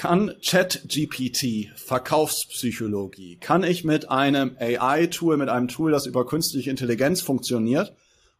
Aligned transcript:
Kann 0.00 0.32
ChatGPT 0.42 1.72
Verkaufspsychologie? 1.76 3.36
Kann 3.36 3.64
ich 3.64 3.84
mit 3.84 4.10
einem 4.10 4.56
AI-Tool, 4.58 5.36
mit 5.36 5.50
einem 5.50 5.68
Tool, 5.68 5.92
das 5.92 6.06
über 6.06 6.24
künstliche 6.24 6.70
Intelligenz 6.70 7.20
funktioniert, 7.20 7.92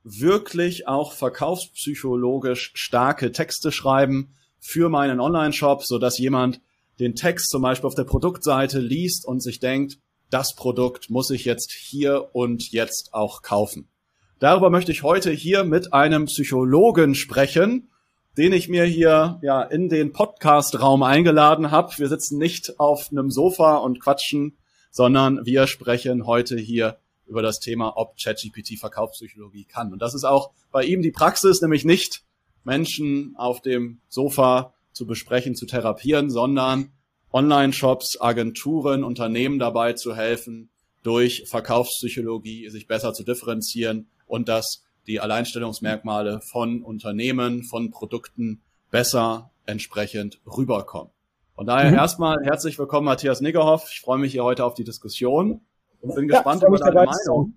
wirklich 0.03 0.89
auch 0.89 1.12
verkaufspsychologisch 1.12 2.73
starke 2.73 3.31
Texte 3.31 3.73
schreiben 3.73 4.33
für 4.59 4.89
meinen 4.89 5.20
Online-Shop, 5.20 5.84
so 5.84 5.98
dass 5.98 6.17
jemand 6.17 6.62
den 6.98 7.15
Text 7.15 7.51
zum 7.51 7.61
Beispiel 7.61 7.89
auf 7.89 7.95
der 7.95 8.05
Produktseite 8.05 8.79
liest 8.81 9.27
und 9.27 9.42
sich 9.42 9.61
denkt, 9.61 9.98
das 10.31 10.55
Produkt 10.55 11.11
muss 11.11 11.29
ich 11.29 11.45
jetzt 11.45 11.73
hier 11.73 12.31
und 12.33 12.73
jetzt 12.73 13.11
auch 13.12 13.42
kaufen. 13.42 13.91
Darüber 14.39 14.70
möchte 14.70 14.92
ich 14.92 15.03
heute 15.03 15.31
hier 15.31 15.65
mit 15.65 15.92
einem 15.92 16.25
Psychologen 16.25 17.15
sprechen, 17.15 17.90
den 18.37 18.52
ich 18.52 18.69
mir 18.69 18.84
hier 18.84 19.39
ja 19.43 19.62
in 19.62 19.89
den 19.89 20.12
Podcast-Raum 20.12 21.02
eingeladen 21.02 21.70
habe. 21.70 21.93
Wir 21.98 22.09
sitzen 22.09 22.39
nicht 22.39 22.79
auf 22.79 23.09
einem 23.11 23.30
Sofa 23.30 23.77
und 23.77 24.01
quatschen, 24.01 24.56
sondern 24.91 25.45
wir 25.45 25.66
sprechen 25.66 26.27
heute 26.27 26.56
hier 26.56 26.98
über 27.27 27.43
das 27.43 27.61
Thema, 27.61 27.97
ob 27.97 28.17
ChatGPT 28.19 28.78
Verkaufspsychologie 28.78 29.64
kann. 29.64 29.92
Und 29.92 30.03
das 30.03 30.14
ist 30.14 30.25
auch 30.25 30.51
bei 30.73 30.84
ihm 30.84 31.03
die 31.03 31.12
Praxis, 31.12 31.61
nämlich 31.61 31.84
nicht 31.84 32.23
Menschen 32.64 33.34
auf 33.36 33.61
dem 33.61 34.01
Sofa 34.08 34.75
zu 34.92 35.06
besprechen, 35.06 35.55
zu 35.55 35.67
therapieren, 35.67 36.31
sondern 36.31 36.92
Online-Shops, 37.33 38.20
Agenturen, 38.20 39.05
Unternehmen 39.05 39.58
dabei 39.58 39.92
zu 39.92 40.17
helfen, 40.17 40.70
durch 41.03 41.45
Verkaufspsychologie 41.48 42.69
sich 42.69 42.86
besser 42.86 43.14
zu 43.14 43.25
differenzieren 43.25 44.08
und 44.27 44.48
dass 44.48 44.83
die 45.06 45.20
Alleinstellungsmerkmale 45.20 46.41
von 46.41 46.83
Unternehmen, 46.83 47.62
von 47.65 47.91
Produkten 47.91 48.61
besser 48.91 49.51
entsprechend 49.67 50.41
rüberkommen. 50.47 51.11
Von 51.55 51.67
daher 51.67 51.91
mhm. 51.91 51.97
erstmal 51.97 52.39
herzlich 52.42 52.79
willkommen, 52.79 53.05
Matthias 53.05 53.41
Niggerhoff. 53.41 53.89
Ich 53.92 54.01
freue 54.01 54.19
mich 54.19 54.33
hier 54.33 54.45
heute 54.45 54.65
auf 54.65 54.75
die 54.75 54.84
Diskussion 54.84 55.61
und 56.01 56.15
bin 56.15 56.29
ja, 56.29 56.37
gespannt 56.37 56.62
über 56.62 56.79
deine 56.79 57.07
Meinung. 57.07 57.55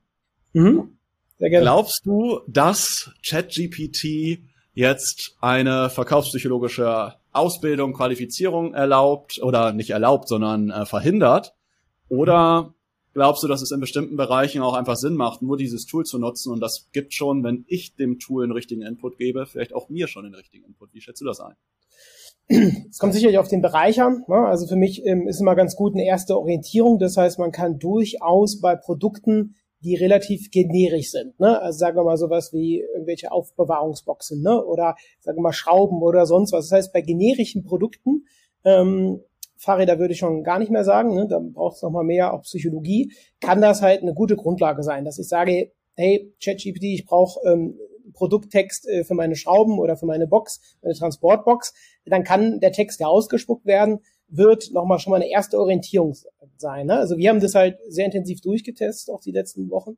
Mhm. 0.53 0.97
Sehr 1.39 1.49
gerne. 1.49 1.63
Glaubst 1.63 2.01
du, 2.05 2.41
dass 2.47 3.11
ChatGPT 3.27 4.41
jetzt 4.73 5.37
eine 5.41 5.89
verkaufspsychologische 5.89 7.15
Ausbildung, 7.31 7.93
Qualifizierung 7.93 8.73
erlaubt 8.73 9.41
oder 9.41 9.73
nicht 9.73 9.91
erlaubt, 9.91 10.27
sondern 10.27 10.69
äh, 10.69 10.85
verhindert? 10.85 11.53
Oder 12.09 12.73
glaubst 13.13 13.43
du, 13.43 13.47
dass 13.47 13.61
es 13.61 13.71
in 13.71 13.79
bestimmten 13.79 14.17
Bereichen 14.17 14.61
auch 14.61 14.73
einfach 14.73 14.95
Sinn 14.95 15.15
macht, 15.15 15.41
nur 15.41 15.57
dieses 15.57 15.85
Tool 15.85 16.05
zu 16.05 16.19
nutzen 16.19 16.51
und 16.51 16.59
das 16.59 16.89
gibt 16.91 17.13
schon, 17.13 17.43
wenn 17.43 17.65
ich 17.67 17.95
dem 17.95 18.19
Tool 18.19 18.43
einen 18.43 18.51
richtigen 18.51 18.81
Input 18.81 19.17
gebe, 19.17 19.45
vielleicht 19.45 19.73
auch 19.73 19.89
mir 19.89 20.07
schon 20.07 20.23
den 20.23 20.35
richtigen 20.35 20.65
Input? 20.65 20.93
Wie 20.93 21.01
schätzt 21.01 21.21
du 21.21 21.25
das 21.25 21.39
ein? 21.39 21.55
Es 22.89 22.97
kommt 22.97 23.13
sicherlich 23.13 23.37
auf 23.37 23.47
den 23.47 23.61
Bereich 23.61 24.01
an. 24.01 24.23
Ne? 24.27 24.35
Also 24.35 24.67
für 24.67 24.75
mich 24.75 25.05
ähm, 25.05 25.27
ist 25.29 25.39
immer 25.39 25.55
ganz 25.55 25.77
gut 25.77 25.93
eine 25.93 26.05
erste 26.05 26.37
Orientierung. 26.37 26.99
Das 26.99 27.15
heißt, 27.15 27.39
man 27.39 27.53
kann 27.53 27.79
durchaus 27.79 28.59
bei 28.59 28.75
Produkten 28.75 29.55
die 29.83 29.95
relativ 29.95 30.49
generisch 30.49 31.11
sind. 31.11 31.39
Ne? 31.39 31.61
Also 31.61 31.79
sagen 31.79 31.97
wir 31.97 32.03
mal 32.03 32.17
sowas 32.17 32.53
wie 32.53 32.81
irgendwelche 32.81 33.31
Aufbewahrungsboxen 33.31 34.41
ne? 34.41 34.63
oder 34.63 34.95
sagen 35.19 35.37
wir 35.37 35.41
mal 35.41 35.53
Schrauben 35.53 36.01
oder 36.01 36.25
sonst 36.25 36.53
was. 36.53 36.69
Das 36.69 36.77
heißt, 36.77 36.93
bei 36.93 37.01
generischen 37.01 37.63
Produkten, 37.63 38.25
ähm, 38.63 39.21
Fahrräder 39.63 39.97
würde 39.97 40.13
ich 40.13 40.19
schon 40.19 40.43
gar 40.43 40.59
nicht 40.59 40.71
mehr 40.71 40.83
sagen, 40.83 41.15
ne? 41.15 41.27
da 41.27 41.39
braucht 41.39 41.77
es 41.77 41.81
nochmal 41.81 42.03
mehr 42.03 42.33
auch 42.33 42.41
Psychologie, 42.41 43.11
kann 43.39 43.61
das 43.61 43.81
halt 43.81 44.01
eine 44.01 44.13
gute 44.13 44.35
Grundlage 44.35 44.83
sein, 44.83 45.05
dass 45.05 45.19
ich 45.19 45.27
sage, 45.27 45.71
hey, 45.95 46.33
ChatGPT, 46.43 46.83
ich 46.83 47.05
brauche 47.05 47.39
ähm, 47.47 47.77
Produkttext 48.13 48.87
äh, 48.87 49.03
für 49.03 49.13
meine 49.13 49.35
Schrauben 49.35 49.79
oder 49.79 49.95
für 49.95 50.05
meine 50.05 50.27
Box, 50.27 50.59
meine 50.81 50.95
Transportbox, 50.95 51.73
dann 52.05 52.23
kann 52.23 52.59
der 52.59 52.71
Text 52.71 52.99
ja 52.99 53.07
ausgespuckt 53.07 53.65
werden, 53.65 53.99
wird 54.27 54.71
nochmal 54.73 54.99
schon 54.99 55.11
mal 55.11 55.17
eine 55.21 55.29
erste 55.29 55.57
Orientierung 55.59 56.13
sein. 56.57 56.87
Ne? 56.87 56.97
Also 56.97 57.17
wir 57.17 57.29
haben 57.29 57.39
das 57.39 57.55
halt 57.55 57.77
sehr 57.87 58.05
intensiv 58.05 58.41
durchgetestet, 58.41 59.13
auch 59.13 59.21
die 59.21 59.31
letzten 59.31 59.69
Wochen. 59.69 59.97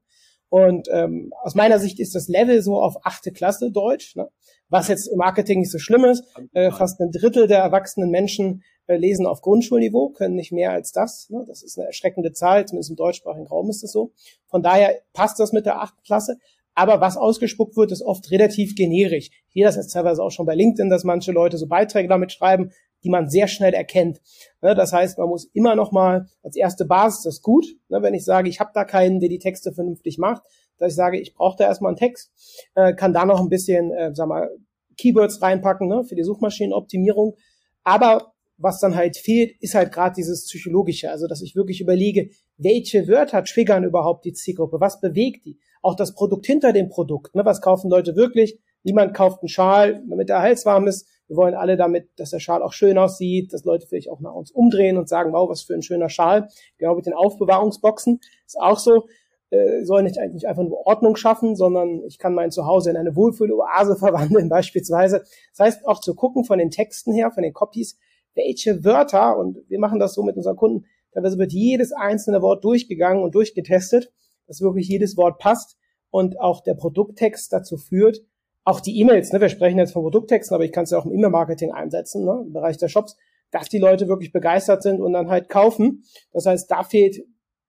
Und 0.50 0.88
ähm, 0.91 1.33
aus 1.44 1.56
meiner 1.56 1.79
Sicht 1.79 2.00
ist 2.00 2.16
das 2.16 2.28
Level 2.28 2.61
so 2.61 2.81
auf 2.81 2.95
achte 3.03 3.31
Klasse 3.31 3.72
Deutsch, 3.72 4.16
ne? 4.16 4.29
was 4.69 4.88
jetzt 4.88 5.07
im 5.07 5.17
Marketing 5.17 5.59
nicht 5.59 5.72
so 5.72 5.79
schlimm 5.79 6.06
ist. 6.06 6.23
Äh, 6.53 6.72
fast 6.72 7.00
ein 7.00 7.11
Drittel 7.11 7.47
der 7.47 7.59
erwachsenen 7.59 8.09
Menschen 8.09 8.63
äh, 8.88 8.95
lesen 8.95 9.25
auf 9.25 9.41
Grundschulniveau, 9.41 10.09
können 10.09 10.35
nicht 10.35 10.51
mehr 10.51 10.72
als 10.72 10.91
das. 10.91 11.29
Ne? 11.29 11.44
Das 11.47 11.63
ist 11.63 11.78
eine 11.78 11.88
erschreckende 11.88 12.31
Zahl, 12.31 12.66
zumindest 12.66 12.91
im 12.91 12.95
deutschsprachigen 12.95 13.47
Raum 13.47 13.69
ist 13.69 13.83
das 13.83 13.91
so. 13.91 14.11
Von 14.47 14.63
daher 14.63 14.95
passt 15.13 15.39
das 15.39 15.51
mit 15.51 15.66
der 15.66 15.81
achten 15.81 16.01
Klasse. 16.03 16.38
Aber 16.75 17.00
was 17.00 17.16
ausgespuckt 17.16 17.77
wird, 17.77 17.91
ist 17.91 18.01
oft 18.01 18.29
relativ 18.31 18.75
generisch. 18.75 19.29
Sehe 19.50 19.63
das 19.63 19.77
jetzt 19.77 19.94
teilweise 19.94 20.22
auch 20.22 20.31
schon 20.31 20.45
bei 20.45 20.56
LinkedIn, 20.56 20.89
dass 20.89 21.06
manche 21.06 21.31
Leute 21.31 21.57
so 21.57 21.67
Beiträge 21.67 22.09
damit 22.09 22.33
schreiben, 22.33 22.72
die 23.03 23.09
man 23.09 23.29
sehr 23.29 23.47
schnell 23.47 23.73
erkennt. 23.73 24.19
Ne, 24.66 24.74
das 24.74 24.94
heißt, 24.94 25.20
man 25.20 25.30
muss 25.30 25.46
immer 25.53 25.76
noch 25.76 25.92
mal 25.92 26.26
als 26.42 26.56
erste 26.56 26.86
Basis 26.86 27.22
das 27.22 27.42
gut, 27.44 27.68
ne, 27.88 28.02
wenn 28.02 28.16
ich 28.16 28.26
sage, 28.26 28.50
ich 28.50 28.59
habe 28.59 28.72
da 28.74 28.84
keinen, 28.84 29.20
der 29.20 29.30
die 29.30 29.38
Texte 29.38 29.72
vernünftig 29.72 30.18
macht, 30.18 30.42
dass 30.80 30.94
ich 30.94 30.96
sage, 30.96 31.20
ich 31.20 31.36
brauche 31.36 31.56
da 31.56 31.66
erstmal 31.66 31.90
einen 31.90 31.98
Text, 31.98 32.31
äh, 32.74 32.96
kann 32.96 33.14
da 33.14 33.25
noch 33.25 33.40
ein 33.40 33.50
bisschen, 33.50 33.92
äh, 33.92 34.09
sag 34.16 34.28
mal, 34.28 34.50
Keywords 34.98 35.40
reinpacken 35.40 35.88
ne, 35.88 36.04
für 36.04 36.16
die 36.16 36.24
Suchmaschinenoptimierung. 36.24 37.36
Aber 37.84 38.34
was 38.58 38.80
dann 38.80 38.96
halt 38.96 39.18
fehlt, 39.18 39.56
ist 39.62 39.75
halt 39.75 39.92
gerade 39.92 40.16
dieses 40.16 40.48
Psychologische, 40.48 41.12
also 41.12 41.28
dass 41.28 41.44
ich 41.44 41.56
wirklich 41.56 41.80
überlege, 41.80 42.31
welche 42.58 43.08
Wörter 43.08 43.44
triggern 43.44 43.84
überhaupt 43.84 44.25
die 44.25 44.34
Zielgruppe, 44.34 44.80
was 44.80 45.00
bewegt 45.00 45.46
die, 45.46 45.59
auch 45.84 45.96
das 45.96 46.16
Produkt 46.16 46.48
hinter 46.48 46.74
dem 46.74 46.90
Produkt, 46.90 47.36
ne, 47.36 47.46
was 47.46 47.62
kaufen 47.62 47.92
Leute 47.92 48.16
wirklich, 48.16 48.58
niemand 48.81 49.14
kauft 49.14 49.44
einen 49.44 49.50
Schal, 49.50 50.04
damit 50.09 50.30
der 50.30 50.40
Hals 50.40 50.66
warm 50.66 50.88
ist, 50.88 51.08
wir 51.28 51.38
wollen 51.38 51.56
alle 51.56 51.75
damit, 51.78 52.09
dass 52.18 52.30
der 52.30 52.40
Schal 52.40 52.62
auch 52.62 52.74
schön 52.74 52.97
aussieht, 52.97 53.53
dass 53.53 53.66
Leute 53.66 53.88
vielleicht 53.88 54.09
auch 54.09 54.19
nach 54.19 54.34
uns 54.34 54.52
umdrehen 54.52 54.97
und 54.97 55.09
sagen, 55.09 55.34
wow, 55.34 55.50
was 55.50 55.63
für 55.63 55.74
ein 55.74 55.81
schöner 55.81 56.09
Schal. 56.09 56.50
Genau 56.78 56.96
mit 56.96 57.06
den 57.06 57.13
Aufbewahrungsboxen 57.13 58.19
ist 58.46 58.59
auch 58.59 58.78
so. 58.80 59.06
Äh, 59.52 59.84
soll 59.86 60.03
nicht 60.03 60.18
eigentlich 60.18 60.47
einfach 60.47 60.63
nur 60.63 60.86
Ordnung 60.86 61.16
schaffen, 61.16 61.56
sondern 61.56 62.03
ich 62.06 62.18
kann 62.18 62.34
mein 62.34 62.52
Zuhause 62.52 62.90
in 62.90 62.97
eine 62.97 63.16
Wohlfühloase 63.16 63.96
verwandeln 64.00 64.50
beispielsweise. 64.50 65.24
Das 65.52 65.59
heißt 65.59 65.88
auch 65.88 66.02
zu 66.02 66.16
gucken 66.16 66.46
von 66.46 66.58
den 66.59 66.72
Texten 66.72 67.13
her, 67.13 67.31
von 67.31 67.44
den 67.44 67.53
Copies, 67.53 67.97
welche 68.34 68.84
Wörter, 68.84 69.38
und 69.38 69.57
wir 69.69 69.80
machen 69.80 70.00
das 70.00 70.13
so 70.13 70.24
mit 70.24 70.36
unseren 70.36 70.56
Kunden, 70.56 70.86
teilweise 71.13 71.38
wird 71.38 71.53
jedes 71.53 71.94
einzelne 71.94 72.42
Wort 72.42 72.63
durchgegangen 72.63 73.24
und 73.24 73.34
durchgetestet, 73.34 74.12
dass 74.47 74.62
wirklich 74.62 74.88
jedes 74.88 75.16
Wort 75.16 75.40
passt 75.40 75.78
und 76.09 76.40
auch 76.40 76.62
der 76.62 76.74
Produkttext 76.74 77.53
dazu 77.53 77.78
führt, 77.78 78.22
auch 78.66 78.81
die 78.81 79.00
E-Mails, 79.00 79.31
ne, 79.31 79.40
wir 79.40 79.50
sprechen 79.50 79.78
jetzt 79.78 79.94
von 79.94 80.02
Produkttexten, 80.02 80.56
aber 80.56 80.66
ich 80.66 80.72
kann 80.72 80.84
es 80.84 80.90
ja 80.90 80.98
auch 80.98 81.06
im 81.06 81.14
E-Mail-Marketing 81.14 81.72
einsetzen, 81.72 82.26
ne, 82.26 82.44
im 82.46 82.52
Bereich 82.52 82.78
der 82.78 82.90
Shops, 82.90 83.16
dass 83.52 83.70
die 83.70 83.78
Leute 83.78 84.08
wirklich 84.08 84.34
begeistert 84.34 84.81
sind 84.84 85.00
und 85.00 85.14
dann 85.14 85.30
halt 85.30 85.50
kaufen. 85.50 86.03
Das 86.34 86.46
heißt, 86.48 86.70
da 86.70 86.84
fehlt 86.84 87.18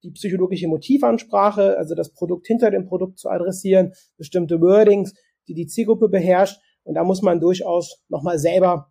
die 0.03 0.11
psychologische 0.11 0.69
Motivansprache, 0.69 1.77
also 1.77 1.95
das 1.95 2.13
Produkt 2.13 2.47
hinter 2.47 2.71
dem 2.71 2.87
Produkt 2.87 3.19
zu 3.19 3.29
adressieren, 3.29 3.93
bestimmte 4.17 4.61
Wordings, 4.61 5.13
die 5.49 5.55
die 5.55 5.67
Zielgruppe 5.67 6.09
beherrscht. 6.09 6.59
Und 6.83 6.95
da 6.95 7.05
muss 7.05 7.23
man 7.23 7.41
durchaus 7.41 8.03
nochmal 8.09 8.39
selber 8.39 8.91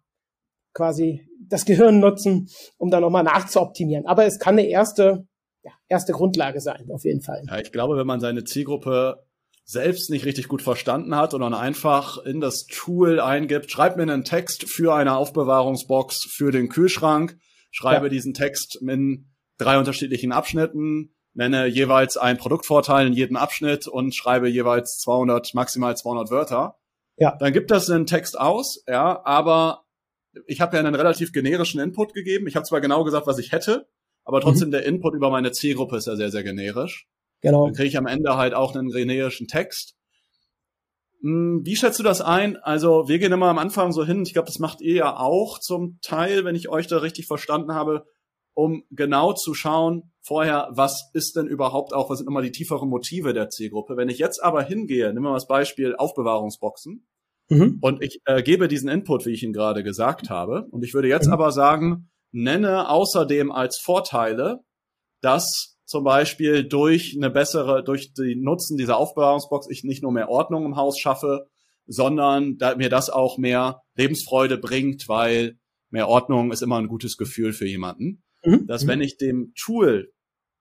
quasi 0.73 1.27
das 1.39 1.65
Gehirn 1.65 1.99
nutzen, 1.99 2.49
um 2.77 2.91
da 2.91 2.99
nochmal 2.99 3.23
nachzuoptimieren. 3.23 4.05
Aber 4.05 4.25
es 4.25 4.39
kann 4.39 4.59
eine 4.59 4.67
erste, 4.67 5.27
ja, 5.63 5.71
erste 5.87 6.11
Grundlage 6.11 6.59
sein, 6.59 6.89
auf 6.91 7.03
jeden 7.03 7.21
Fall. 7.21 7.41
Ja, 7.47 7.59
ich 7.59 7.71
glaube, 7.71 7.97
wenn 7.97 8.07
man 8.07 8.19
seine 8.19 8.43
Zielgruppe 8.43 9.24
selbst 9.65 10.11
nicht 10.11 10.25
richtig 10.25 10.47
gut 10.47 10.61
verstanden 10.61 11.15
hat 11.15 11.33
und 11.33 11.41
dann 11.41 11.55
einfach 11.55 12.19
in 12.19 12.39
das 12.39 12.67
Tool 12.67 13.19
eingibt, 13.19 13.71
schreib 13.71 13.97
mir 13.97 14.03
einen 14.03 14.23
Text 14.23 14.69
für 14.69 14.93
eine 14.93 15.17
Aufbewahrungsbox 15.17 16.25
für 16.29 16.51
den 16.51 16.69
Kühlschrank, 16.69 17.37
schreibe 17.71 18.05
ja. 18.05 18.09
diesen 18.09 18.35
Text 18.35 18.75
in 18.75 19.31
drei 19.57 19.79
unterschiedlichen 19.79 20.31
Abschnitten, 20.31 21.15
nenne 21.33 21.65
jeweils 21.65 22.15
einen 22.15 22.37
Produktvorteil 22.37 23.07
in 23.07 23.13
jedem 23.13 23.37
Abschnitt 23.37 23.87
und 23.87 24.13
schreibe 24.13 24.47
jeweils 24.47 24.99
200, 24.99 25.55
maximal 25.55 25.97
200 25.97 26.29
Wörter. 26.29 26.77
Ja. 27.17 27.35
Dann 27.39 27.51
gibt 27.51 27.71
das 27.71 27.89
einen 27.89 28.05
Text 28.05 28.39
aus, 28.39 28.83
ja, 28.87 29.25
aber 29.25 29.85
ich 30.45 30.61
habe 30.61 30.77
ja 30.77 30.83
einen 30.83 30.95
relativ 30.95 31.31
generischen 31.31 31.79
Input 31.79 32.13
gegeben. 32.13 32.45
Ich 32.47 32.55
habe 32.55 32.65
zwar 32.65 32.81
genau 32.81 33.03
gesagt, 33.03 33.25
was 33.25 33.39
ich 33.39 33.51
hätte, 33.51 33.87
aber 34.25 34.41
trotzdem 34.41 34.67
mhm. 34.67 34.73
der 34.73 34.85
Input 34.85 35.15
über 35.15 35.31
meine 35.31 35.51
Zielgruppe 35.51 35.97
ist 35.97 36.07
ja 36.07 36.15
sehr, 36.15 36.29
sehr 36.29 36.43
generisch. 36.43 37.07
Genau. 37.41 37.65
Dann 37.65 37.73
kriege 37.73 37.87
ich 37.89 37.97
am 37.97 38.07
Ende 38.07 38.37
halt 38.37 38.53
auch 38.53 38.75
einen 38.75 38.89
generischen 38.89 39.47
Text. 39.47 39.95
Hm, 41.21 41.61
wie 41.63 41.75
schätzt 41.75 41.99
du 41.99 42.03
das 42.03 42.21
ein? 42.21 42.57
Also 42.57 43.07
wir 43.07 43.19
gehen 43.19 43.31
immer 43.31 43.47
am 43.47 43.57
Anfang 43.57 43.91
so 43.91 44.05
hin, 44.05 44.23
ich 44.23 44.33
glaube, 44.33 44.47
das 44.47 44.59
macht 44.59 44.81
ihr 44.81 44.93
ja 44.93 45.17
auch 45.17 45.59
zum 45.59 45.99
Teil, 46.01 46.45
wenn 46.45 46.55
ich 46.55 46.69
euch 46.69 46.87
da 46.87 46.97
richtig 46.97 47.27
verstanden 47.27 47.73
habe, 47.73 48.05
um 48.53 48.83
genau 48.89 49.33
zu 49.33 49.53
schauen, 49.53 50.13
vorher, 50.21 50.69
was 50.71 51.09
ist 51.13 51.35
denn 51.35 51.47
überhaupt 51.47 51.93
auch, 51.93 52.09
was 52.09 52.19
sind 52.19 52.25
nochmal 52.25 52.43
die 52.43 52.51
tieferen 52.51 52.89
Motive 52.89 53.33
der 53.33 53.49
Zielgruppe. 53.49 53.97
Wenn 53.97 54.09
ich 54.09 54.17
jetzt 54.17 54.41
aber 54.41 54.63
hingehe, 54.63 55.07
nehmen 55.07 55.25
wir 55.25 55.29
mal 55.29 55.35
das 55.35 55.47
Beispiel 55.47 55.95
Aufbewahrungsboxen, 55.95 57.05
mhm. 57.49 57.79
und 57.81 58.01
ich 58.01 58.21
äh, 58.25 58.41
gebe 58.41 58.67
diesen 58.67 58.89
Input, 58.89 59.25
wie 59.25 59.31
ich 59.31 59.43
ihn 59.43 59.53
gerade 59.53 59.83
gesagt 59.83 60.29
habe, 60.29 60.67
und 60.71 60.83
ich 60.83 60.93
würde 60.93 61.09
jetzt 61.09 61.27
mhm. 61.27 61.33
aber 61.33 61.51
sagen, 61.51 62.09
nenne 62.31 62.89
außerdem 62.89 63.51
als 63.51 63.77
Vorteile, 63.77 64.61
dass 65.21 65.74
zum 65.85 66.03
Beispiel 66.03 66.63
durch 66.67 67.15
eine 67.15 67.29
bessere, 67.29 67.83
durch 67.83 68.13
die 68.13 68.35
Nutzen 68.35 68.77
dieser 68.77 68.97
Aufbewahrungsbox 68.97 69.67
ich 69.69 69.83
nicht 69.83 70.03
nur 70.03 70.11
mehr 70.11 70.29
Ordnung 70.29 70.65
im 70.65 70.75
Haus 70.75 70.99
schaffe, 70.99 71.47
sondern 71.85 72.57
da 72.57 72.75
mir 72.75 72.89
das 72.89 73.09
auch 73.09 73.37
mehr 73.37 73.81
Lebensfreude 73.95 74.57
bringt, 74.57 75.07
weil 75.07 75.57
mehr 75.89 76.07
Ordnung 76.07 76.51
ist 76.51 76.63
immer 76.63 76.77
ein 76.77 76.87
gutes 76.87 77.17
Gefühl 77.17 77.53
für 77.53 77.67
jemanden. 77.67 78.23
Mhm. 78.43 78.65
Dass 78.67 78.87
wenn 78.87 79.01
ich 79.01 79.17
dem 79.17 79.53
Tool, 79.55 80.11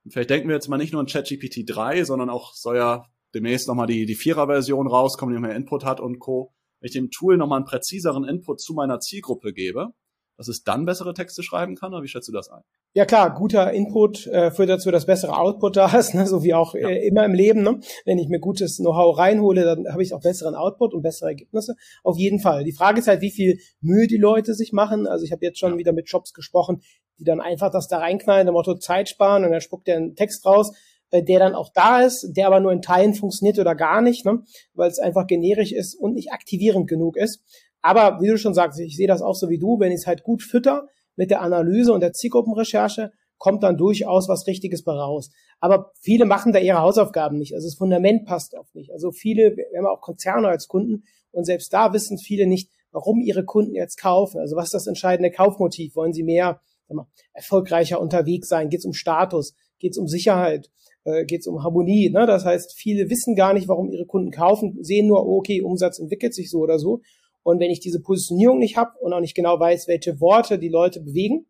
vielleicht 0.09 0.31
denken 0.31 0.49
wir 0.49 0.55
jetzt 0.55 0.69
mal 0.69 0.76
nicht 0.76 0.93
nur 0.93 1.00
an 1.00 1.06
ChatGPT 1.06 1.65
3, 1.67 2.05
sondern 2.05 2.29
auch 2.29 2.53
soll 2.55 2.77
ja 2.77 3.05
demnächst 3.35 3.67
nochmal 3.67 3.87
die, 3.87 4.06
die 4.06 4.15
Vierer-Version 4.15 4.87
rauskommen, 4.87 5.35
die 5.35 5.41
mehr 5.41 5.56
Input 5.56 5.85
hat 5.85 6.00
und 6.00 6.19
Co. 6.19 6.55
Wenn 6.81 6.87
ich 6.87 6.93
dem 6.93 7.11
Tool 7.11 7.37
nochmal 7.37 7.59
einen 7.59 7.67
präziseren 7.67 8.25
Input 8.25 8.61
zu 8.61 8.75
meiner 8.75 9.00
Zielgruppe 9.00 9.53
gebe, 9.53 9.88
dass 10.37 10.49
es 10.49 10.63
dann 10.63 10.85
bessere 10.85 11.15
Texte 11.15 11.43
schreiben 11.43 11.77
kann, 11.77 11.93
oder 11.93 12.03
wie 12.03 12.09
schätzt 12.09 12.29
du 12.29 12.33
das 12.33 12.51
ein? 12.51 12.63
Ja 12.93 13.05
klar, 13.05 13.35
guter 13.35 13.73
Input 13.73 14.27
äh, 14.27 14.51
führt 14.51 14.69
dazu, 14.69 14.91
dass 14.91 15.07
bessere 15.07 15.37
Output 15.37 15.77
da 15.77 15.97
ist, 15.99 16.15
ne? 16.15 16.27
so 16.27 16.43
wie 16.43 16.55
auch 16.55 16.75
ja. 16.75 16.89
äh, 16.89 17.07
immer 17.07 17.25
im 17.25 17.35
Leben. 17.35 17.63
Ne? 17.63 17.81
Wenn 18.05 18.19
ich 18.19 18.29
mir 18.29 18.41
gutes 18.41 18.77
Know-how 18.77 19.19
reinhole, 19.19 19.65
dann 19.65 19.87
habe 19.93 20.03
ich 20.03 20.15
auch 20.15 20.21
besseren 20.21 20.55
Output 20.55 20.95
und 20.95 21.03
bessere 21.03 21.31
Ergebnisse. 21.31 21.75
Auf 22.03 22.19
jeden 22.19 22.41
Fall. 22.41 22.65
Die 22.65 22.73
Frage 22.73 23.01
ist 23.01 23.09
halt, 23.09 23.21
wie 23.21 23.31
viel 23.31 23.59
Mühe 23.81 24.07
die 24.07 24.17
Leute 24.17 24.55
sich 24.55 24.73
machen. 24.73 25.07
Also 25.07 25.25
ich 25.25 25.33
habe 25.33 25.45
jetzt 25.45 25.59
schon 25.59 25.73
ja. 25.73 25.79
wieder 25.79 25.93
mit 25.93 26.09
Shops 26.09 26.33
gesprochen, 26.33 26.83
die 27.19 27.25
dann 27.25 27.41
einfach 27.41 27.71
das 27.71 27.89
da 27.89 27.99
reinknallen, 27.99 28.47
dem 28.47 28.55
Motto 28.55 28.75
Zeit 28.77 29.09
sparen 29.09 29.45
und 29.45 29.51
dann 29.51 29.61
spuckt 29.61 29.87
der 29.87 29.97
einen 29.97 30.17
Text 30.17 30.47
raus, 30.47 30.73
äh, 31.11 31.23
der 31.23 31.39
dann 31.39 31.55
auch 31.55 31.71
da 31.73 32.03
ist, 32.03 32.33
der 32.37 32.47
aber 32.47 32.61
nur 32.61 32.73
in 32.73 32.83
Teilen 32.83 33.15
funktioniert 33.15 33.59
oder 33.59 33.75
gar 33.75 34.03
nicht, 34.03 34.25
ne? 34.25 34.43
weil 34.75 34.91
es 34.91 34.99
einfach 34.99 35.27
generisch 35.27 35.73
ist 35.73 35.95
und 35.95 36.15
nicht 36.15 36.33
aktivierend 36.33 36.89
genug 36.89 37.17
ist. 37.17 37.43
Aber 37.85 38.19
wie 38.23 38.29
du 38.29 38.39
schon 38.39 38.55
sagst, 38.55 38.81
ich 38.81 38.97
sehe 38.97 39.07
das 39.07 39.21
auch 39.21 39.35
so 39.35 39.51
wie 39.51 39.59
du, 39.59 39.79
wenn 39.79 39.93
ich 39.93 39.99
es 39.99 40.07
halt 40.07 40.23
gut 40.23 40.43
fütter 40.43 40.89
mit 41.17 41.31
der 41.31 41.43
Analyse 41.43 41.93
und 41.93 42.01
der 42.01 42.15
Zielgruppenrecherche, 42.15 43.13
kommt 43.37 43.63
dann 43.63 43.77
durchaus 43.77 44.27
was 44.27 44.47
Richtiges 44.47 44.85
bei 44.85 44.93
raus. 44.93 45.31
Aber 45.61 45.91
viele 46.01 46.25
machen 46.25 46.55
da 46.55 46.61
ihre 46.61 46.81
Hausaufgaben 46.81 47.37
nicht. 47.37 47.55
Also 47.55 47.67
das 47.67 47.75
Fundament 47.75 48.25
passt 48.25 48.55
oft 48.55 48.75
nicht. 48.75 48.91
Also 48.91 49.11
viele, 49.11 49.55
wir 49.55 49.67
haben 49.77 49.87
auch 49.87 50.01
Konzerne 50.01 50.49
als 50.49 50.67
Kunden 50.67 51.03
und 51.31 51.45
selbst 51.45 51.75
da 51.75 51.93
wissen 51.93 52.17
viele 52.17 52.47
nicht, 52.47 52.71
warum 52.91 53.21
ihre 53.21 53.45
Kunden 53.45 53.75
jetzt 53.75 54.01
kaufen. 54.01 54.41
Also 54.41 54.57
was 54.57 54.67
ist 54.67 54.75
das 54.75 54.87
entscheidende 54.87 55.31
Kaufmotiv? 55.31 55.95
Wollen 55.95 56.15
sie 56.15 56.23
mehr 56.23 56.63
sag 56.89 56.97
mal, 56.97 57.07
erfolgreicher 57.35 58.01
unterwegs 58.01 58.49
sein? 58.49 58.71
Geht 58.71 58.81
es 58.81 58.87
um 58.87 58.95
Status? 58.95 59.55
Geht 59.79 59.93
es 59.93 59.99
um 59.99 60.09
Sicherheit? 60.09 60.71
Äh, 61.05 61.27
Geht 61.27 61.41
es 61.41 61.47
um 61.47 61.63
Harmonie? 61.63 62.09
Ne? 62.09 62.25
Das 62.27 62.47
heißt, 62.47 62.73
viele 62.79 63.11
wissen 63.11 63.37
gar 63.37 63.53
nicht, 63.53 63.69
warum 63.69 63.91
ihre 63.91 64.07
Kunden 64.07 64.31
kaufen, 64.31 64.79
sehen 64.81 65.07
nur, 65.07 65.29
okay, 65.29 65.61
Umsatz 65.61 65.99
entwickelt 65.99 66.33
sich 66.33 66.51
so 66.51 66.61
oder 66.61 66.79
so 66.79 67.03
und 67.44 67.61
wenn 67.61 67.70
ich 67.70 67.79
diese 67.79 68.00
Positionierung 68.00 68.58
nicht 68.58 68.76
habe 68.76 68.99
und 68.99 69.12
auch 69.12 69.20
nicht 69.20 69.37
genau 69.37 69.61
weiß, 69.61 69.87
welche 69.87 70.20
Worte 70.20 70.58
die 70.58 70.70
Leute 70.70 71.00
bewegen, 71.00 71.46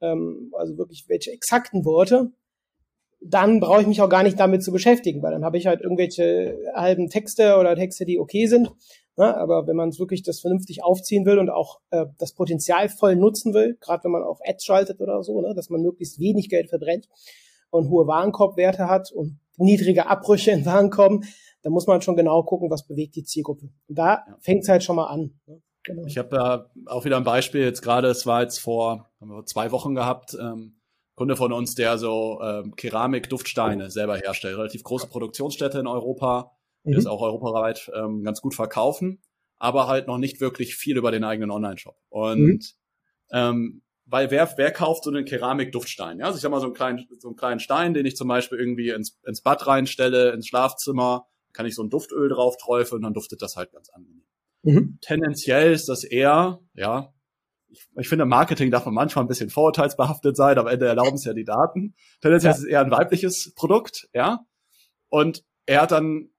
ähm, 0.00 0.52
also 0.56 0.78
wirklich 0.78 1.04
welche 1.08 1.32
exakten 1.32 1.84
Worte, 1.84 2.32
dann 3.20 3.58
brauche 3.58 3.80
ich 3.80 3.86
mich 3.86 4.00
auch 4.00 4.08
gar 4.08 4.22
nicht 4.22 4.38
damit 4.38 4.62
zu 4.62 4.70
beschäftigen, 4.70 5.22
weil 5.22 5.32
dann 5.32 5.44
habe 5.44 5.58
ich 5.58 5.66
halt 5.66 5.80
irgendwelche 5.80 6.56
halben 6.74 7.08
Texte 7.08 7.56
oder 7.56 7.74
Texte, 7.74 8.04
die 8.04 8.18
okay 8.18 8.46
sind. 8.46 8.70
Ne? 9.16 9.36
Aber 9.36 9.66
wenn 9.66 9.76
man 9.76 9.96
wirklich 9.98 10.22
das 10.22 10.40
vernünftig 10.40 10.84
aufziehen 10.84 11.24
will 11.24 11.38
und 11.38 11.50
auch 11.50 11.80
äh, 11.90 12.06
das 12.18 12.34
Potenzial 12.34 12.88
voll 12.88 13.16
nutzen 13.16 13.54
will, 13.54 13.76
gerade 13.80 14.04
wenn 14.04 14.12
man 14.12 14.22
auch 14.22 14.40
Ads 14.44 14.64
schaltet 14.64 15.00
oder 15.00 15.22
so, 15.22 15.40
ne? 15.40 15.54
dass 15.54 15.70
man 15.70 15.80
möglichst 15.80 16.20
wenig 16.20 16.48
Geld 16.48 16.68
verbrennt 16.68 17.08
und 17.70 17.88
hohe 17.88 18.06
Warenkorbwerte 18.06 18.88
hat 18.88 19.10
und 19.10 19.40
niedrige 19.56 20.06
Abbrüche 20.06 20.50
in 20.50 20.66
Warenkorben, 20.66 21.24
da 21.62 21.70
muss 21.70 21.86
man 21.86 22.02
schon 22.02 22.16
genau 22.16 22.42
gucken, 22.42 22.70
was 22.70 22.86
bewegt 22.86 23.16
die 23.16 23.24
Zielgruppe. 23.24 23.70
Und 23.88 23.98
da 23.98 24.24
ja. 24.26 24.36
fängt 24.40 24.62
es 24.62 24.68
halt 24.68 24.84
schon 24.84 24.96
mal 24.96 25.06
an. 25.06 25.40
Ne? 25.46 25.62
Genau. 25.84 26.06
Ich 26.06 26.16
habe 26.16 26.28
da 26.30 26.70
auch 26.86 27.04
wieder 27.04 27.18
ein 27.18 27.24
Beispiel 27.24 27.62
jetzt 27.62 27.82
gerade, 27.82 28.08
es 28.08 28.26
war 28.26 28.42
jetzt 28.42 28.58
vor, 28.58 29.10
haben 29.20 29.30
wir 29.30 29.44
zwei 29.44 29.70
Wochen 29.70 29.94
gehabt, 29.94 30.36
ähm, 30.40 30.80
Kunde 31.14 31.36
von 31.36 31.52
uns, 31.52 31.74
der 31.74 31.98
so 31.98 32.40
ähm, 32.42 32.74
Keramik-Duftsteine 32.74 33.90
selber 33.90 34.16
herstellt. 34.16 34.56
Relativ 34.56 34.82
große 34.82 35.06
Produktionsstätte 35.06 35.78
in 35.78 35.86
Europa, 35.86 36.56
die 36.84 36.90
mhm. 36.90 36.96
das 36.96 37.06
auch 37.06 37.20
europaweit 37.20 37.90
ähm, 37.94 38.24
ganz 38.24 38.40
gut 38.40 38.54
verkaufen, 38.54 39.22
aber 39.58 39.86
halt 39.86 40.06
noch 40.06 40.18
nicht 40.18 40.40
wirklich 40.40 40.74
viel 40.74 40.96
über 40.96 41.12
den 41.12 41.22
eigenen 41.22 41.50
Online-Shop. 41.50 41.96
Und 42.08 42.38
mhm. 42.38 42.60
ähm, 43.32 43.82
weil 44.06 44.30
wer, 44.30 44.52
wer 44.56 44.70
kauft 44.70 45.04
so 45.04 45.10
einen 45.10 45.24
Keramik-Duftstein? 45.24 46.18
Ja, 46.18 46.26
also 46.26 46.36
ich 46.36 46.42
sag 46.42 46.50
mal 46.50 46.60
so 46.60 46.66
einen 46.66 46.74
kleinen, 46.74 47.06
so 47.18 47.28
einen 47.28 47.36
kleinen 47.36 47.60
Stein, 47.60 47.94
den 47.94 48.06
ich 48.06 48.16
zum 48.16 48.28
Beispiel 48.28 48.58
irgendwie 48.58 48.90
ins, 48.90 49.18
ins 49.26 49.42
Bad 49.42 49.66
reinstelle, 49.66 50.32
ins 50.32 50.46
Schlafzimmer, 50.46 51.26
kann 51.52 51.66
ich 51.66 51.74
so 51.74 51.82
ein 51.82 51.90
Duftöl 51.90 52.28
drauf 52.28 52.56
träufeln 52.56 52.98
und 52.98 53.02
dann 53.02 53.14
duftet 53.14 53.40
das 53.40 53.56
halt 53.56 53.72
ganz 53.72 53.88
angenehm. 53.90 54.24
Mhm. 54.62 54.98
Tendenziell 55.00 55.72
ist 55.72 55.88
das 55.88 56.04
eher, 56.04 56.60
ja, 56.74 57.12
ich, 57.68 57.86
ich 57.98 58.08
finde, 58.08 58.24
Marketing 58.24 58.70
darf 58.70 58.84
man 58.84 58.94
manchmal 58.94 59.24
ein 59.24 59.28
bisschen 59.28 59.50
vorurteilsbehaftet 59.50 60.36
sein, 60.36 60.58
am 60.58 60.66
Ende 60.66 60.86
erlauben 60.86 61.14
es 61.14 61.24
ja 61.24 61.32
die 61.32 61.44
Daten. 61.44 61.94
Tendenziell 62.20 62.52
ja. 62.52 62.56
ist 62.56 62.62
es 62.62 62.68
eher 62.68 62.80
ein 62.80 62.90
weibliches 62.90 63.52
Produkt, 63.54 64.08
ja. 64.12 64.40
Und 65.08 65.44
er 65.66 65.82
hat 65.82 65.92
dann, 65.92 66.30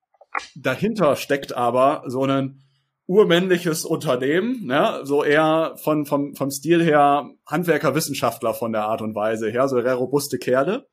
dahinter 0.55 1.15
steckt 1.15 1.53
aber 1.53 2.03
so 2.07 2.25
ein 2.25 2.64
urmännliches 3.07 3.85
Unternehmen, 3.85 4.65
ne? 4.65 5.01
so 5.03 5.23
eher 5.23 5.75
von, 5.77 6.05
vom, 6.05 6.35
vom 6.35 6.49
Stil 6.49 6.83
her 6.83 7.29
Handwerker, 7.45 7.93
Wissenschaftler 7.93 8.53
von 8.53 8.71
der 8.71 8.85
Art 8.85 9.01
und 9.01 9.15
Weise 9.15 9.49
her, 9.49 9.67
so 9.67 9.79
eher 9.79 9.93
robuste 9.93 10.39
Kerle. 10.39 10.87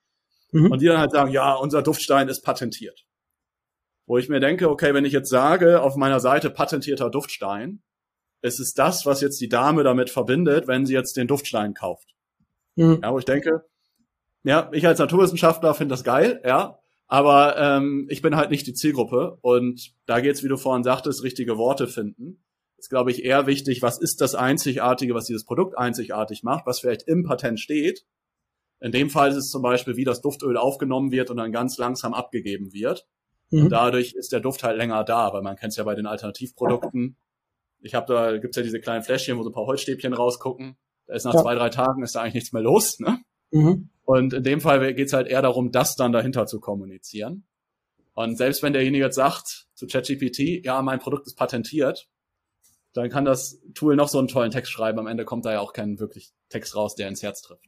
Mhm. 0.53 0.71
Und 0.71 0.83
die 0.83 0.87
dann 0.87 0.99
halt 0.99 1.13
sagen, 1.13 1.31
ja, 1.31 1.55
unser 1.55 1.83
Duftstein 1.83 2.29
ist 2.29 2.43
patentiert 2.43 3.07
wo 4.07 4.19
ich 4.19 4.29
mir 4.29 4.41
denke, 4.41 4.69
okay, 4.69 4.95
wenn 4.95 5.05
ich 5.05 5.13
jetzt 5.13 5.31
sage, 5.31 5.81
auf 5.81 5.97
meiner 5.97 6.21
Seite 6.21 6.51
patentierter 6.51 7.11
Duftstein, 7.11 7.83
ist 8.43 8.59
es 8.59 8.75
das, 8.75 9.07
was 9.07 9.21
jetzt 9.21 9.41
die 9.41 9.49
Dame 9.49 9.85
damit 9.85 10.11
verbindet, 10.11 10.67
wenn 10.67 10.85
sie 10.85 10.95
jetzt 10.95 11.17
den 11.17 11.29
Duftstein 11.29 11.75
kauft. 11.75 12.09
Mhm. 12.77 13.01
Ja, 13.03 13.13
wo 13.13 13.19
ich 13.19 13.25
denke, 13.25 13.65
ja, 14.43 14.69
ich 14.73 14.87
als 14.87 14.99
Naturwissenschaftler 14.99 15.75
finde 15.75 15.93
das 15.93 16.05
geil, 16.05 16.43
ja, 16.45 16.79
aber 17.13 17.59
ähm, 17.59 18.07
ich 18.09 18.23
bin 18.23 18.37
halt 18.37 18.51
nicht 18.51 18.67
die 18.67 18.73
Zielgruppe 18.73 19.37
und 19.43 19.93
da 20.07 20.21
geht's, 20.21 20.43
wie 20.43 20.49
du 20.49 20.57
vorhin 20.57 20.83
sagtest, 20.83 21.23
richtige 21.23 21.59
Worte 21.59 21.87
finden. 21.87 22.43
Ist, 22.79 22.89
glaube 22.89 23.11
ich, 23.11 23.23
eher 23.23 23.47
wichtig, 23.47 23.83
was 23.83 24.01
ist 24.01 24.23
das 24.23 24.35
Einzigartige, 24.35 25.13
was 25.13 25.27
dieses 25.27 25.45
Produkt 25.45 25.77
einzigartig 25.77 26.43
macht, 26.43 26.65
was 26.65 26.81
vielleicht 26.81 27.07
im 27.07 27.23
Patent 27.25 27.61
steht. 27.61 28.07
In 28.81 28.93
dem 28.93 29.11
Fall 29.11 29.29
ist 29.29 29.37
es 29.37 29.51
zum 29.51 29.61
Beispiel, 29.61 29.97
wie 29.97 30.05
das 30.05 30.23
Duftöl 30.23 30.57
aufgenommen 30.57 31.13
wird 31.13 31.29
und 31.29 31.37
dann 31.37 31.53
ganz 31.53 31.77
langsam 31.77 32.15
abgegeben 32.15 32.73
wird. 32.73 33.07
Mhm. 33.51 33.65
Und 33.65 33.69
dadurch 33.73 34.15
ist 34.15 34.33
der 34.33 34.41
Duft 34.41 34.63
halt 34.63 34.79
länger 34.79 35.05
da, 35.05 35.35
weil 35.35 35.43
man 35.43 35.57
kennt 35.57 35.73
es 35.73 35.77
ja 35.77 35.85
bei 35.85 35.95
den 35.95 36.07
Alternativprodukten. 36.07 37.19
Ich 37.81 37.95
habe 37.95 38.07
da 38.11 38.39
gibt's 38.39 38.57
ja 38.57 38.63
diese 38.63 38.81
kleinen 38.81 39.03
Fläschchen, 39.03 39.37
wo 39.37 39.43
so 39.43 39.51
ein 39.51 39.55
paar 39.55 39.67
Holzstäbchen 39.67 40.15
rausgucken. 40.15 40.79
Da 41.07 41.15
ist 41.15 41.25
nach 41.25 41.35
ja. 41.35 41.43
zwei, 41.43 41.57
drei 41.57 41.69
Tagen 41.69 42.03
ist 42.03 42.15
da 42.15 42.23
eigentlich 42.23 42.35
nichts 42.37 42.55
mehr 42.55 42.63
los. 42.63 43.01
Ne? 43.01 43.19
Mhm. 43.51 43.91
Und 44.13 44.35
in 44.35 44.43
dem 44.43 44.61
Fall 44.61 44.93
geht's 44.93 45.15
halt 45.15 45.27
eher 45.27 45.41
darum, 45.41 45.73
das 45.73 45.97
dann 45.97 46.13
dahinter 46.13 46.45
zu 46.45 46.61
kommunizieren. 46.61 47.47
Und 48.13 48.37
selbst 48.37 48.63
wenn 48.63 48.75
derjenige 48.75 49.05
jetzt 49.05 49.15
sagt 49.15 49.69
zu 49.75 49.87
ChatGPT, 49.87 50.63
ja, 50.67 50.83
mein 50.83 50.99
Produkt 50.99 51.27
ist 51.27 51.35
patentiert, 51.35 52.11
dann 52.93 53.09
kann 53.09 53.25
das 53.25 53.59
Tool 53.73 53.97
noch 53.97 54.09
so 54.09 54.19
einen 54.19 54.29
tollen 54.29 54.51
Text 54.51 54.71
schreiben. 54.71 54.99
Am 54.99 55.07
Ende 55.07 55.25
kommt 55.25 55.47
da 55.47 55.53
ja 55.53 55.61
auch 55.61 55.73
kein 55.73 55.99
wirklich 55.99 56.33
Text 56.51 56.77
raus, 56.77 56.95
der 56.95 57.09
ins 57.09 57.23
Herz 57.23 57.41
trifft. 57.41 57.65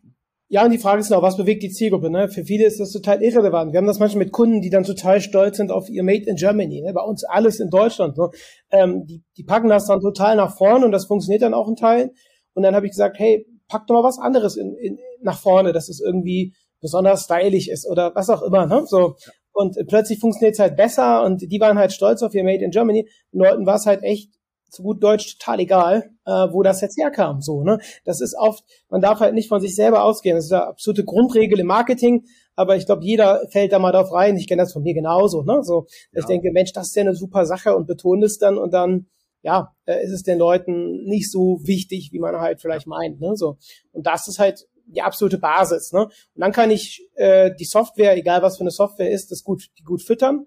Ja, 0.48 0.66
und 0.66 0.70
die 0.70 0.78
Frage 0.78 1.00
ist 1.00 1.08
noch, 1.08 1.22
was 1.22 1.38
bewegt 1.38 1.62
die 1.62 1.70
Zielgruppe? 1.70 2.10
Ne? 2.10 2.28
Für 2.28 2.44
viele 2.44 2.66
ist 2.66 2.78
das 2.78 2.92
total 2.92 3.22
irrelevant. 3.22 3.72
Wir 3.72 3.78
haben 3.78 3.86
das 3.86 3.98
manchmal 3.98 4.26
mit 4.26 4.32
Kunden, 4.34 4.60
die 4.60 4.68
dann 4.68 4.84
total 4.84 5.22
stolz 5.22 5.56
sind 5.56 5.70
auf 5.70 5.88
ihr 5.88 6.02
Made 6.02 6.26
in 6.26 6.36
Germany. 6.36 6.82
Ne? 6.82 6.92
Bei 6.92 7.00
uns 7.00 7.24
alles 7.24 7.58
in 7.58 7.70
Deutschland. 7.70 8.18
Ne? 8.18 8.28
Ähm, 8.70 9.06
die, 9.06 9.22
die 9.38 9.44
packen 9.44 9.70
das 9.70 9.86
dann 9.86 10.00
total 10.00 10.36
nach 10.36 10.54
vorne 10.58 10.84
und 10.84 10.92
das 10.92 11.06
funktioniert 11.06 11.40
dann 11.40 11.54
auch 11.54 11.68
in 11.68 11.76
Teilen. 11.76 12.10
Und 12.52 12.64
dann 12.64 12.74
habe 12.74 12.84
ich 12.84 12.92
gesagt, 12.92 13.18
hey, 13.18 13.46
pack 13.68 13.86
doch 13.86 13.94
mal 13.94 14.04
was 14.04 14.18
anderes 14.18 14.56
in, 14.56 14.74
in, 14.76 14.98
nach 15.22 15.38
vorne, 15.38 15.72
dass 15.72 15.88
es 15.88 16.00
irgendwie 16.00 16.54
besonders 16.80 17.24
stylisch 17.24 17.68
ist 17.68 17.88
oder 17.88 18.14
was 18.14 18.30
auch 18.30 18.42
immer. 18.42 18.66
Ne? 18.66 18.84
So. 18.86 19.16
Und 19.52 19.76
plötzlich 19.86 20.18
funktioniert 20.18 20.54
es 20.54 20.58
halt 20.58 20.76
besser 20.76 21.22
und 21.22 21.40
die 21.50 21.60
waren 21.60 21.78
halt 21.78 21.92
stolz 21.92 22.22
auf 22.22 22.34
ihr 22.34 22.44
Made 22.44 22.64
in 22.64 22.70
Germany. 22.70 23.08
Den 23.32 23.40
Leuten 23.40 23.66
war 23.66 23.76
es 23.76 23.86
halt 23.86 24.02
echt 24.02 24.32
zu 24.74 24.82
gut 24.82 25.02
Deutsch 25.02 25.38
total 25.38 25.60
egal, 25.60 26.10
äh, 26.26 26.30
wo 26.30 26.62
das 26.62 26.80
jetzt 26.80 26.98
herkam. 26.98 27.40
So, 27.40 27.62
ne? 27.62 27.78
Das 28.04 28.20
ist 28.20 28.36
oft, 28.36 28.64
man 28.90 29.00
darf 29.00 29.20
halt 29.20 29.34
nicht 29.34 29.48
von 29.48 29.60
sich 29.60 29.74
selber 29.74 30.04
ausgehen. 30.04 30.36
Das 30.36 30.46
ist 30.46 30.52
eine 30.52 30.66
absolute 30.66 31.04
Grundregel 31.04 31.60
im 31.60 31.66
Marketing, 31.68 32.24
aber 32.56 32.76
ich 32.76 32.86
glaube, 32.86 33.04
jeder 33.04 33.46
fällt 33.50 33.72
da 33.72 33.78
mal 33.78 33.92
drauf 33.92 34.12
rein. 34.12 34.36
Ich 34.36 34.48
kenne 34.48 34.62
das 34.62 34.72
von 34.72 34.82
mir 34.82 34.94
genauso. 34.94 35.42
Ne? 35.42 35.62
So, 35.62 35.86
ja. 36.12 36.20
ich 36.20 36.26
denke, 36.26 36.50
Mensch, 36.52 36.72
das 36.72 36.88
ist 36.88 36.96
ja 36.96 37.02
eine 37.02 37.14
super 37.14 37.46
Sache 37.46 37.76
und 37.76 37.86
betone 37.86 38.26
es 38.26 38.38
dann 38.38 38.58
und 38.58 38.74
dann 38.74 39.06
ja, 39.44 39.74
ist 39.84 40.10
es 40.10 40.22
den 40.22 40.38
Leuten 40.38 41.04
nicht 41.04 41.30
so 41.30 41.60
wichtig, 41.64 42.10
wie 42.12 42.18
man 42.18 42.34
halt 42.36 42.62
vielleicht 42.62 42.86
meint. 42.86 43.20
Ne? 43.20 43.36
So. 43.36 43.58
Und 43.92 44.06
das 44.06 44.26
ist 44.26 44.38
halt 44.38 44.66
die 44.86 45.02
absolute 45.02 45.36
Basis. 45.36 45.92
Ne? 45.92 46.04
Und 46.04 46.40
dann 46.40 46.50
kann 46.50 46.70
ich 46.70 47.06
äh, 47.14 47.54
die 47.54 47.66
Software, 47.66 48.16
egal 48.16 48.40
was 48.40 48.56
für 48.56 48.62
eine 48.62 48.70
Software 48.70 49.10
ist, 49.10 49.30
das 49.30 49.44
gut, 49.44 49.68
die 49.78 49.82
gut 49.82 50.02
füttern. 50.02 50.46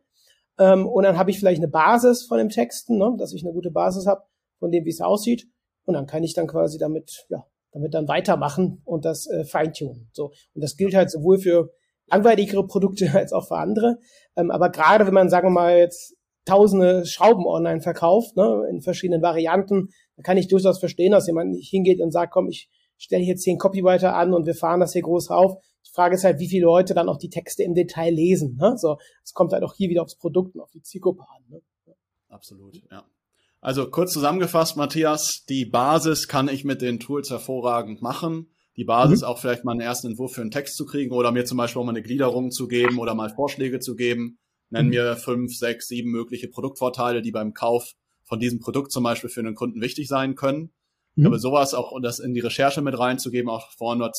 Ähm, 0.58 0.88
und 0.88 1.04
dann 1.04 1.16
habe 1.16 1.30
ich 1.30 1.38
vielleicht 1.38 1.60
eine 1.60 1.68
Basis 1.68 2.26
von 2.26 2.40
dem 2.40 2.50
Texten, 2.50 2.98
ne, 2.98 3.16
dass 3.20 3.34
ich 3.34 3.44
eine 3.44 3.54
gute 3.54 3.70
Basis 3.70 4.08
habe 4.08 4.24
von 4.58 4.72
dem, 4.72 4.84
wie 4.86 4.90
es 4.90 5.02
aussieht. 5.02 5.48
Und 5.86 5.94
dann 5.94 6.08
kann 6.08 6.24
ich 6.24 6.34
dann 6.34 6.48
quasi 6.48 6.80
damit, 6.80 7.28
ja, 7.30 7.46
damit 7.72 7.94
dann 7.94 8.08
weitermachen 8.08 8.82
und 8.84 9.06
das 9.06 9.28
äh, 9.28 9.46
feintunen. 9.46 10.10
So. 10.12 10.32
Und 10.56 10.64
das 10.64 10.76
gilt 10.76 10.96
halt 10.96 11.12
sowohl 11.12 11.38
für 11.38 11.70
langweiligere 12.08 12.66
Produkte 12.66 13.12
als 13.14 13.32
auch 13.32 13.48
für 13.48 13.58
andere. 13.58 14.00
Ähm, 14.36 14.50
aber 14.50 14.72
gerade 14.72 15.06
wenn 15.06 15.14
man, 15.14 15.30
sagen 15.30 15.50
wir 15.50 15.52
mal, 15.52 15.78
jetzt 15.78 16.17
tausende 16.48 17.06
Schrauben 17.06 17.46
online 17.46 17.82
verkauft, 17.82 18.36
ne, 18.36 18.66
in 18.70 18.82
verschiedenen 18.82 19.22
Varianten, 19.22 19.90
dann 20.16 20.24
kann 20.24 20.38
ich 20.38 20.48
durchaus 20.48 20.80
verstehen, 20.80 21.12
dass 21.12 21.28
jemand 21.28 21.52
nicht 21.52 21.70
hingeht 21.70 22.02
und 22.02 22.12
sagt, 22.12 22.32
komm, 22.34 22.48
ich 22.48 22.70
stelle 22.98 23.24
hier 23.24 23.36
einen 23.48 23.58
Copywriter 23.60 24.16
an 24.16 24.34
und 24.34 24.46
wir 24.46 24.56
fahren 24.56 24.80
das 24.80 24.94
hier 24.94 25.04
groß 25.04 25.30
auf. 25.30 25.62
Die 25.86 25.92
Frage 25.94 26.16
ist 26.16 26.24
halt, 26.24 26.40
wie 26.40 26.48
viele 26.48 26.66
Leute 26.66 26.94
dann 26.94 27.10
auch 27.10 27.18
die 27.18 27.30
Texte 27.30 27.64
im 27.64 27.76
Detail 27.76 28.12
lesen. 28.12 28.58
Ne? 28.60 28.78
So, 28.78 28.98
es 29.24 29.34
kommt 29.34 29.54
halt 29.54 29.64
auch 29.64 29.76
hier 29.76 29.90
wieder 29.90 30.02
aufs 30.02 30.16
Produkt 30.16 30.56
und 30.56 30.62
auf 30.62 30.72
die 30.72 30.82
Zielgruppe 30.82 31.24
an. 31.24 31.44
Ne? 31.50 31.62
Absolut, 32.30 32.82
ja. 32.92 33.04
Also 33.60 33.90
kurz 33.90 34.14
zusammengefasst, 34.14 34.78
Matthias, 34.78 35.44
die 35.50 35.66
Basis 35.66 36.28
kann 36.28 36.48
ich 36.48 36.64
mit 36.64 36.82
den 36.82 37.00
Tools 37.00 37.30
hervorragend 37.30 38.02
machen. 38.02 38.52
Die 38.78 38.84
Basis 38.84 39.22
mhm. 39.22 39.28
auch 39.28 39.40
vielleicht 39.40 39.66
mal 39.66 39.72
einen 39.72 39.82
ersten 39.82 40.08
Entwurf 40.08 40.34
für 40.34 40.42
einen 40.42 40.52
Text 40.52 40.78
zu 40.78 40.86
kriegen 40.86 41.12
oder 41.12 41.32
mir 41.32 41.46
zum 41.46 41.58
Beispiel 41.58 41.82
auch 41.82 41.86
mal 41.86 41.92
eine 41.92 42.04
Gliederung 42.04 42.52
zu 42.52 42.68
geben 42.68 43.00
oder 43.00 43.16
mal 43.16 43.30
Vorschläge 43.30 43.80
zu 43.80 43.96
geben. 43.96 44.38
Nennen 44.70 44.88
mhm. 44.88 44.96
mir 44.96 45.16
fünf, 45.16 45.56
sechs, 45.56 45.88
sieben 45.88 46.12
mögliche 46.12 46.48
Produktvorteile, 46.48 47.22
die 47.22 47.32
beim 47.32 47.54
Kauf 47.54 47.94
von 48.24 48.40
diesem 48.40 48.60
Produkt 48.60 48.92
zum 48.92 49.04
Beispiel 49.04 49.30
für 49.30 49.40
einen 49.40 49.56
Kunden 49.56 49.82
wichtig 49.82 50.08
sein 50.08 50.36
können. 50.36 50.74
Mhm. 51.16 51.28
Aber 51.28 51.40
sowas 51.40 51.74
auch 51.74 51.92
und 51.92 52.04
das 52.04 52.20
in 52.20 52.34
die 52.34 52.42
Recherche 52.42 52.82
mit 52.82 52.98
reinzugeben, 52.98 53.50
auch 53.50 53.72
vorhin 53.72 54.04
hat 54.04 54.16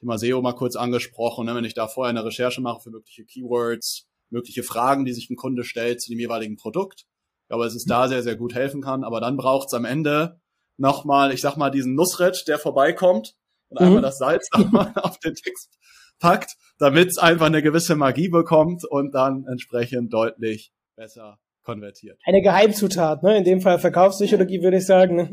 Thema 0.00 0.18
SEO 0.18 0.42
mal 0.42 0.52
kurz 0.52 0.76
angesprochen, 0.76 1.46
ne? 1.46 1.54
wenn 1.54 1.64
ich 1.64 1.74
da 1.74 1.88
vorher 1.88 2.10
eine 2.10 2.24
Recherche 2.24 2.60
mache 2.60 2.82
für 2.82 2.90
mögliche 2.90 3.24
Keywords, 3.24 4.06
mögliche 4.30 4.62
Fragen, 4.62 5.04
die 5.04 5.12
sich 5.12 5.30
ein 5.30 5.36
Kunde 5.36 5.64
stellt 5.64 6.02
zu 6.02 6.10
dem 6.10 6.18
jeweiligen 6.18 6.56
Produkt. 6.56 7.06
Ich 7.44 7.48
glaube, 7.48 7.64
es 7.64 7.74
ist 7.74 7.88
da 7.88 8.08
sehr, 8.08 8.22
sehr 8.22 8.36
gut 8.36 8.54
helfen 8.54 8.82
kann. 8.82 9.04
Aber 9.04 9.20
dann 9.20 9.36
braucht 9.36 9.68
es 9.68 9.74
am 9.74 9.84
Ende 9.84 10.40
nochmal, 10.76 11.32
ich 11.32 11.40
sag 11.40 11.56
mal, 11.56 11.70
diesen 11.70 11.94
Nussret, 11.94 12.46
der 12.48 12.58
vorbeikommt 12.58 13.34
und 13.68 13.80
mhm. 13.80 13.86
einmal 13.86 14.02
das 14.02 14.18
Salz 14.18 14.48
nochmal 14.56 14.92
auf 14.96 15.18
den 15.20 15.34
Text 15.34 15.78
packt, 16.18 16.56
damit 16.78 17.08
es 17.08 17.18
einfach 17.18 17.46
eine 17.46 17.62
gewisse 17.62 17.96
Magie 17.96 18.28
bekommt 18.28 18.84
und 18.84 19.14
dann 19.14 19.44
entsprechend 19.48 20.12
deutlich 20.12 20.72
besser 20.96 21.38
konvertiert. 21.66 22.18
Eine 22.24 22.40
Geheimzutat, 22.40 23.22
ne? 23.22 23.36
In 23.36 23.44
dem 23.44 23.60
Fall 23.60 23.78
Verkaufspsychologie 23.78 24.62
würde 24.62 24.78
ich 24.78 24.86
sagen, 24.86 25.16
ne? 25.16 25.30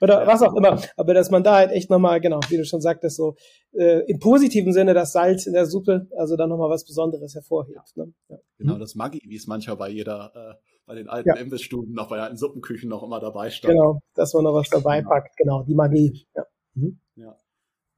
oder 0.00 0.22
ja. 0.22 0.26
was 0.26 0.42
auch 0.42 0.54
immer. 0.54 0.82
Aber 0.96 1.14
dass 1.14 1.30
man 1.30 1.42
da 1.42 1.54
halt 1.54 1.70
echt 1.70 1.88
nochmal, 1.88 2.20
genau, 2.20 2.40
wie 2.48 2.56
du 2.58 2.64
schon 2.66 2.80
sagtest, 2.80 3.16
so 3.16 3.36
äh, 3.72 4.00
im 4.06 4.18
positiven 4.18 4.72
Sinne 4.72 4.92
das 4.92 5.12
Salz 5.12 5.46
in 5.46 5.54
der 5.54 5.66
Suppe, 5.66 6.08
also 6.18 6.36
dann 6.36 6.50
nochmal 6.50 6.68
was 6.68 6.84
Besonderes 6.84 7.34
hervorhebt. 7.34 7.96
Ne? 7.96 8.12
Ja. 8.28 8.36
Genau, 8.58 8.78
das 8.78 8.94
Maggi, 8.96 9.22
wie 9.24 9.36
es 9.36 9.46
manchmal 9.46 9.76
bei 9.76 9.88
jeder, 9.88 10.32
äh, 10.34 10.54
bei 10.84 10.96
den 10.96 11.08
alten 11.08 11.28
ja. 11.28 11.36
Imbissstuben, 11.36 11.94
noch 11.94 12.08
bei 12.08 12.16
den 12.16 12.24
alten 12.24 12.36
Suppenküchen 12.36 12.90
noch 12.90 13.04
immer 13.04 13.20
dabei 13.20 13.48
stand. 13.50 13.72
Genau, 13.72 14.00
dass 14.14 14.34
man 14.34 14.44
noch 14.44 14.54
was 14.54 14.68
dabei 14.68 15.00
packt, 15.02 15.36
genau, 15.36 15.62
die 15.62 15.74
Magie. 15.74 16.26
Ja. 16.36 16.44
Mhm. 16.74 17.00
ja. 17.14 17.31